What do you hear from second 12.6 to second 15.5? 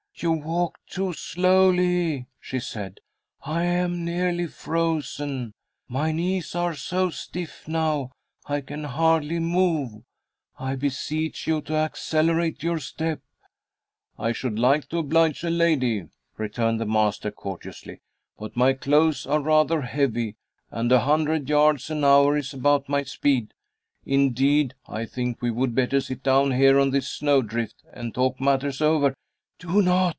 your step." "I should like to oblige a